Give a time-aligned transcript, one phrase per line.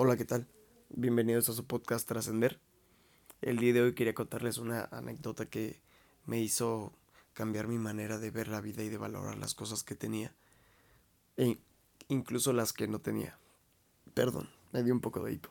[0.00, 0.46] Hola, ¿qué tal?
[0.90, 2.60] Bienvenidos a su podcast Trascender.
[3.40, 5.80] El día de hoy quería contarles una anécdota que
[6.24, 6.92] me hizo
[7.32, 10.32] cambiar mi manera de ver la vida y de valorar las cosas que tenía,
[11.36, 11.58] e
[12.06, 13.40] incluso las que no tenía.
[14.14, 15.48] Perdón, me dio un poco de hipo.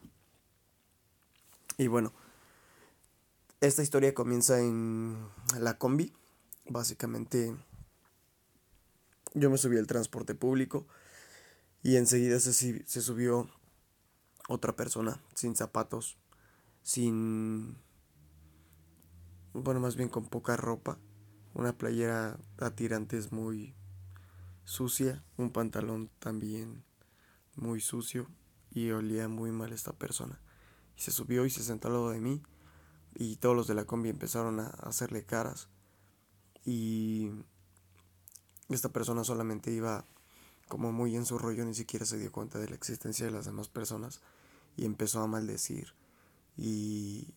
[1.78, 2.14] Y bueno,
[3.60, 5.28] esta historia comienza en
[5.60, 6.14] la combi.
[6.70, 7.54] Básicamente,
[9.34, 10.88] yo me subí al transporte público
[11.84, 13.50] y enseguida se, se subió
[14.48, 16.18] otra persona sin zapatos,
[16.82, 17.78] sin,
[19.54, 20.98] bueno, más bien con poca ropa,
[21.54, 23.76] una playera a tirantes muy
[24.64, 26.84] sucia, un pantalón también
[27.56, 28.28] muy sucio
[28.72, 30.40] y olía muy mal esta persona.
[30.96, 32.42] Y se subió y se sentó al lado de mí
[33.16, 35.70] y todos los de la combi empezaron a hacerle caras
[36.64, 37.32] y
[38.70, 40.06] esta persona solamente iba
[40.68, 43.46] como muy en su rollo, ni siquiera se dio cuenta de la existencia de las
[43.46, 44.22] demás personas
[44.76, 45.94] y empezó a maldecir
[46.58, 47.34] y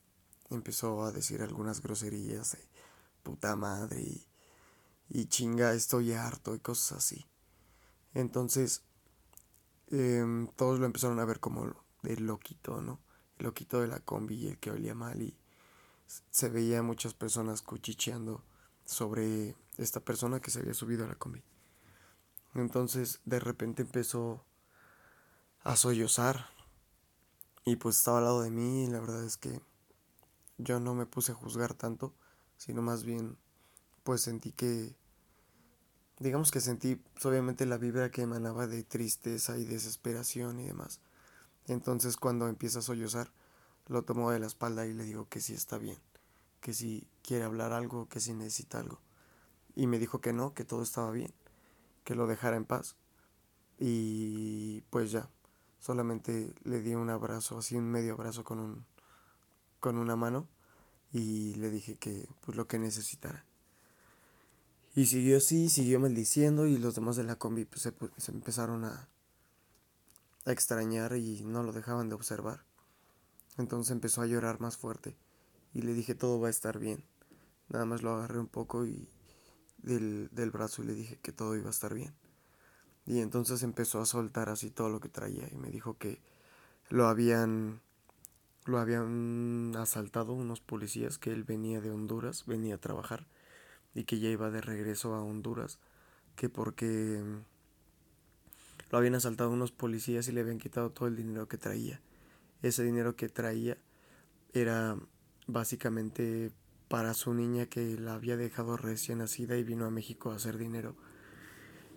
[0.50, 2.69] empezó a decir algunas groserías de
[3.22, 4.25] puta madre
[5.09, 7.27] y, chinga estoy harto y cosas así.
[8.14, 8.83] Entonces
[9.89, 13.00] em, todos lo empezaron a ver como el loquito, ¿no?
[13.39, 15.37] El loquito de la combi y el que olía mal y
[16.31, 18.42] se veía muchas personas cuchicheando
[18.84, 21.42] sobre esta persona que se había subido a la combi.
[22.55, 24.45] Entonces de repente empezó
[25.62, 26.47] a sollozar
[27.65, 29.61] y pues estaba al lado de mí y la verdad es que
[30.59, 32.15] yo no me puse a juzgar tanto,
[32.56, 33.37] sino más bien
[34.03, 34.97] pues sentí que,
[36.19, 41.01] digamos que sentí pues, obviamente la vibra que emanaba de tristeza y desesperación y demás.
[41.67, 43.33] Entonces cuando empieza a sollozar,
[43.87, 45.98] lo tomo de la espalda y le digo que sí está bien,
[46.61, 49.01] que si quiere hablar algo, que si necesita algo.
[49.77, 51.33] Y me dijo que no, que todo estaba bien,
[52.05, 52.97] que lo dejara en paz.
[53.79, 55.29] Y pues ya,
[55.79, 58.84] solamente le di un abrazo, así un medio abrazo con, un,
[59.81, 60.48] con una mano
[61.12, 63.45] y le dije que pues lo que necesitara.
[64.94, 68.84] Y siguió así, siguió maldiciendo y los demás de la combi pues, se, se empezaron
[68.84, 69.09] a,
[70.44, 72.65] a extrañar y no lo dejaban de observar.
[73.56, 75.16] Entonces empezó a llorar más fuerte
[75.72, 77.05] y le dije todo va a estar bien.
[77.69, 79.09] Nada más lo agarré un poco y
[79.82, 82.14] del, del brazo y le dije que todo iba a estar bien.
[83.06, 86.20] Y entonces empezó a soltar así todo lo que traía y me dijo que
[86.88, 87.80] lo habían
[88.66, 93.26] lo habían asaltado unos policías que él venía de Honduras, venía a trabajar
[93.94, 95.78] y que ya iba de regreso a Honduras,
[96.36, 97.22] que porque
[98.91, 102.00] lo habían asaltado unos policías y le habían quitado todo el dinero que traía.
[102.62, 103.78] Ese dinero que traía
[104.52, 104.97] era
[105.47, 106.52] básicamente
[106.91, 110.59] para su niña que la había dejado recién nacida y vino a México a hacer
[110.59, 110.97] dinero.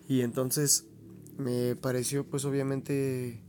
[0.06, 0.86] Y entonces
[1.36, 3.40] me pareció pues obviamente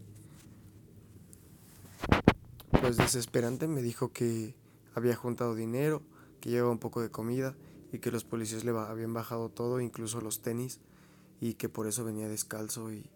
[2.82, 3.68] pues desesperante.
[3.68, 4.56] Me dijo que
[4.96, 6.02] había juntado dinero,
[6.42, 7.56] que llevaba un poco de comida
[7.94, 10.80] y que los policías le habían bajado todo, incluso los tenis,
[11.40, 13.08] y que por eso venía descalzo y,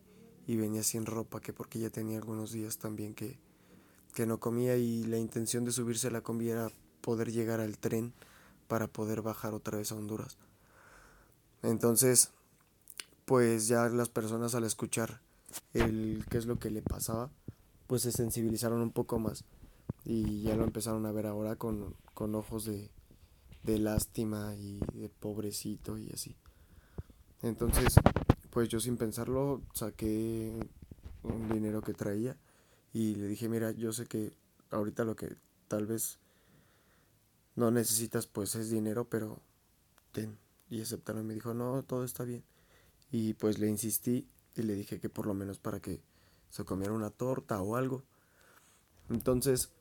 [0.45, 3.39] y venía sin ropa, que porque ya tenía algunos días también que,
[4.13, 6.69] que no comía y la intención de subirse a la combi era
[7.01, 8.13] poder llegar al tren
[8.67, 10.37] para poder bajar otra vez a Honduras.
[11.63, 12.31] Entonces,
[13.25, 15.21] pues ya las personas al escuchar
[15.73, 17.29] el qué es lo que le pasaba,
[17.87, 19.43] pues se sensibilizaron un poco más
[20.05, 22.89] y ya lo empezaron a ver ahora con, con ojos de,
[23.63, 26.35] de lástima y de pobrecito y así.
[27.41, 27.95] Entonces,
[28.49, 30.67] pues yo sin pensarlo saqué
[31.23, 32.37] un dinero que traía
[32.93, 34.33] y le dije, mira, yo sé que
[34.71, 35.35] ahorita lo que
[35.67, 36.19] tal vez
[37.59, 39.41] no necesitas pues es dinero, pero
[40.13, 40.37] ten.
[40.69, 42.43] Y aceptaron me dijo, no, todo está bien.
[43.11, 46.01] Y pues le insistí y le dije que por lo menos para que
[46.49, 48.03] se comiera una torta o algo.
[49.09, 49.71] Entonces,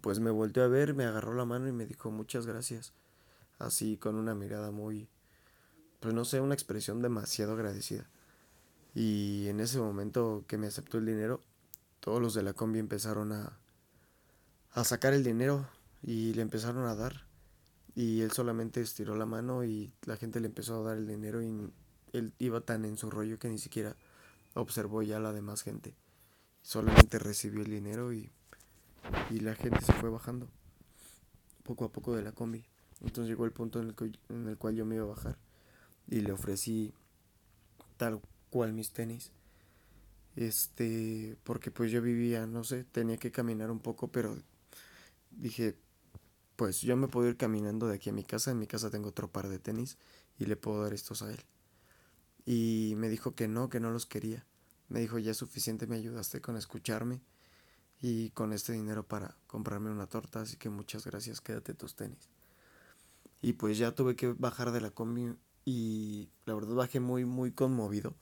[0.00, 2.94] pues me volteó a ver, me agarró la mano y me dijo muchas gracias.
[3.58, 5.06] Así con una mirada muy,
[6.00, 8.08] pues no sé, una expresión demasiado agradecida.
[8.94, 11.40] Y en ese momento que me aceptó el dinero,
[12.00, 13.58] todos los de la combi empezaron a,
[14.72, 15.68] a sacar el dinero
[16.02, 17.26] y le empezaron a dar.
[17.94, 21.42] Y él solamente estiró la mano y la gente le empezó a dar el dinero
[21.42, 21.70] y
[22.12, 23.96] él iba tan en su rollo que ni siquiera
[24.54, 25.94] observó ya a la demás gente.
[26.62, 28.30] Solamente recibió el dinero y,
[29.30, 30.48] y la gente se fue bajando
[31.62, 32.64] poco a poco de la combi.
[33.00, 35.36] Entonces llegó el punto en el, que, en el cual yo me iba a bajar
[36.08, 36.92] y le ofrecí
[37.96, 38.20] tal
[38.50, 39.32] cual mis tenis.
[40.36, 44.36] Este, porque pues yo vivía, no sé, tenía que caminar un poco, pero
[45.30, 45.76] dije,
[46.56, 49.08] pues yo me puedo ir caminando de aquí a mi casa, en mi casa tengo
[49.08, 49.98] otro par de tenis
[50.38, 51.40] y le puedo dar estos a él.
[52.44, 54.44] Y me dijo que no, que no los quería.
[54.88, 57.20] Me dijo, ya es suficiente, me ayudaste con escucharme
[58.00, 62.28] y con este dinero para comprarme una torta, así que muchas gracias, quédate tus tenis.
[63.40, 65.34] Y pues ya tuve que bajar de la combi
[65.64, 68.14] y la verdad bajé muy, muy conmovido.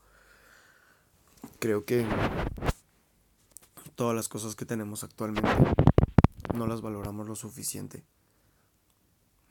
[1.59, 2.06] Creo que
[3.94, 5.50] todas las cosas que tenemos actualmente
[6.55, 8.05] no las valoramos lo suficiente.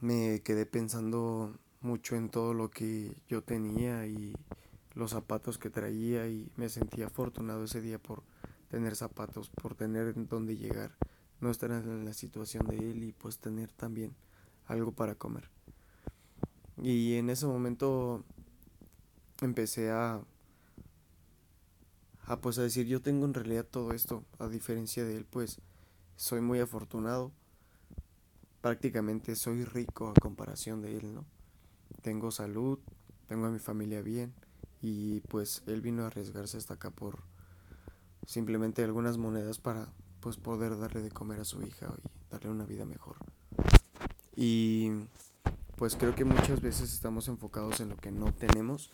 [0.01, 4.33] Me quedé pensando mucho en todo lo que yo tenía y
[4.93, 8.23] los zapatos que traía y me sentí afortunado ese día por
[8.69, 10.95] tener zapatos, por tener donde llegar,
[11.41, 14.15] no estar en la situación de él y pues tener también
[14.67, 15.49] algo para comer.
[16.81, 18.23] Y en ese momento
[19.41, 20.21] empecé a
[22.23, 25.59] a pues a decir yo tengo en realidad todo esto, a diferencia de él, pues
[26.15, 27.31] soy muy afortunado.
[28.61, 31.25] Prácticamente soy rico a comparación de él, ¿no?
[32.01, 32.79] Tengo salud,
[33.27, 34.33] tengo a mi familia bien
[34.81, 37.19] y pues él vino a arriesgarse hasta acá por
[38.25, 42.65] simplemente algunas monedas para pues poder darle de comer a su hija y darle una
[42.65, 43.17] vida mejor.
[44.35, 44.91] Y
[45.77, 48.91] pues creo que muchas veces estamos enfocados en lo que no tenemos,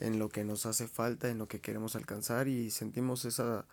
[0.00, 3.66] en lo que nos hace falta, en lo que queremos alcanzar y sentimos esa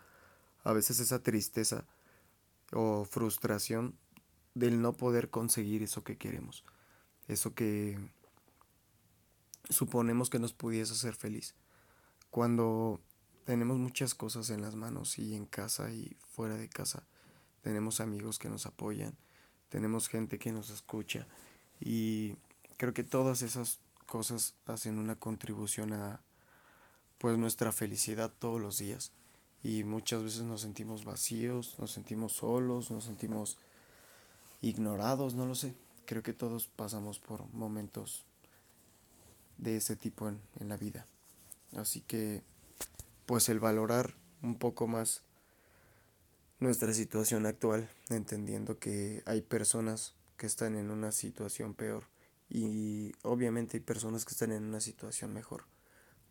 [0.64, 1.84] a veces esa tristeza
[2.72, 3.98] o frustración
[4.54, 6.64] del no poder conseguir eso que queremos,
[7.28, 7.98] eso que
[9.68, 11.54] suponemos que nos pudiese hacer feliz.
[12.30, 13.00] Cuando
[13.44, 17.06] tenemos muchas cosas en las manos y en casa y fuera de casa.
[17.62, 19.16] Tenemos amigos que nos apoyan,
[19.68, 21.26] tenemos gente que nos escucha
[21.80, 22.36] y
[22.76, 26.22] creo que todas esas cosas hacen una contribución a
[27.18, 29.12] pues nuestra felicidad todos los días
[29.62, 33.58] y muchas veces nos sentimos vacíos, nos sentimos solos, nos sentimos
[34.68, 35.74] ignorados, no lo sé.
[36.06, 38.24] Creo que todos pasamos por momentos
[39.58, 41.06] de ese tipo en, en la vida.
[41.76, 42.42] Así que
[43.26, 45.22] pues el valorar un poco más
[46.60, 52.04] nuestra situación actual, entendiendo que hay personas que están en una situación peor
[52.48, 55.64] y obviamente hay personas que están en una situación mejor,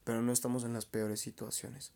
[0.03, 1.91] pero no estamos en las peores situaciones.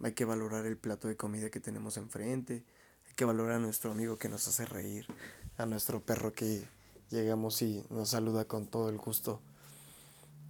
[0.00, 2.64] Hay que valorar el plato de comida que tenemos enfrente,
[3.06, 5.06] hay que valorar a nuestro amigo que nos hace reír,
[5.56, 6.66] a nuestro perro que
[7.10, 9.40] llegamos y nos saluda con todo el gusto,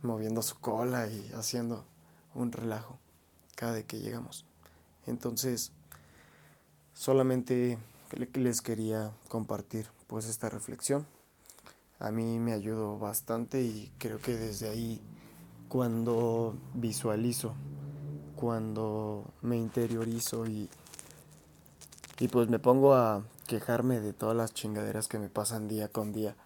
[0.02, 1.84] moviendo su cola y haciendo
[2.34, 2.98] un relajo
[3.54, 4.46] cada vez que llegamos.
[5.06, 5.72] Entonces,
[6.94, 7.78] solamente
[8.34, 11.06] les quería compartir pues esta reflexión.
[11.98, 15.00] A mí me ayudó bastante y creo que desde ahí
[15.68, 17.54] cuando visualizo,
[18.36, 20.68] cuando me interiorizo y,
[22.18, 26.12] y pues me pongo a quejarme de todas las chingaderas que me pasan día con
[26.12, 26.36] día,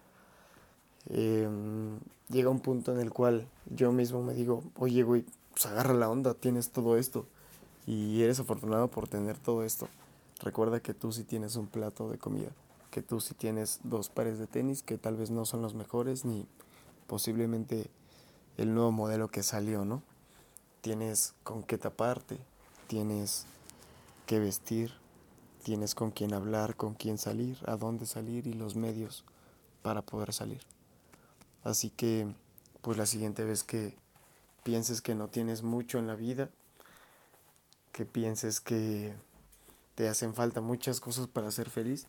[1.09, 1.99] em,
[2.29, 6.09] llega un punto en el cual yo mismo me digo, oye güey, pues agarra la
[6.09, 7.25] onda, tienes todo esto
[7.87, 9.87] y eres afortunado por tener todo esto.
[10.41, 12.49] Recuerda que tú sí tienes un plato de comida,
[12.91, 16.23] que tú sí tienes dos pares de tenis que tal vez no son los mejores
[16.23, 16.45] ni
[17.07, 17.89] posiblemente
[18.57, 20.03] el nuevo modelo que salió, ¿no?
[20.81, 22.37] Tienes con qué taparte,
[22.87, 23.45] tienes
[24.27, 24.93] que vestir,
[25.63, 29.23] tienes con quién hablar, con quién salir, a dónde salir y los medios
[29.81, 30.61] para poder salir.
[31.63, 32.27] Así que,
[32.81, 33.97] pues la siguiente vez que
[34.63, 36.49] pienses que no tienes mucho en la vida,
[37.91, 39.13] que pienses que
[39.95, 42.07] te hacen falta muchas cosas para ser feliz,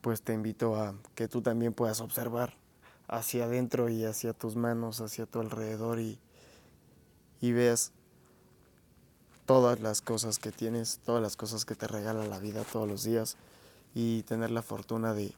[0.00, 2.54] pues te invito a que tú también puedas observar
[3.08, 6.18] hacia adentro y hacia tus manos, hacia tu alrededor y,
[7.40, 7.92] y veas
[9.50, 13.02] todas las cosas que tienes, todas las cosas que te regala la vida todos los
[13.02, 13.36] días
[13.96, 15.34] y tener la fortuna de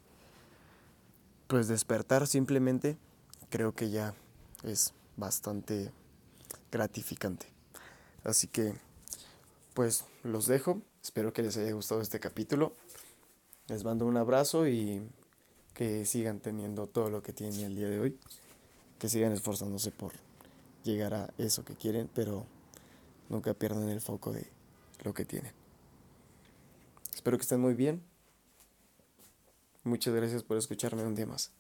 [1.47, 2.99] pues despertar simplemente,
[3.49, 4.15] creo que ya
[4.65, 5.93] es bastante
[6.71, 7.47] gratificante.
[8.23, 8.75] Así que,
[9.73, 10.83] pues los dejo.
[11.03, 12.75] Espero que les haya gustado este capítulo.
[13.69, 15.01] Les mando un abrazo y
[15.73, 18.19] que sigan teniendo todo lo que tienen el día de hoy.
[18.99, 20.13] Que sigan esforzándose por
[20.85, 22.45] llegar a eso que quieren, pero
[23.33, 24.47] nunca pierdan el foco de
[25.03, 25.53] lo que tienen.
[27.13, 28.03] Espero que estén muy bien.
[29.83, 31.51] Muchas gracias por escucharme un día más.